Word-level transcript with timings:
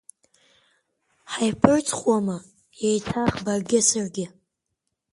Ҳаиԥырҵхуама 1.31 2.37
еиҭах 2.87 3.33
баргьы 3.45 3.79
саргьы? 3.87 4.25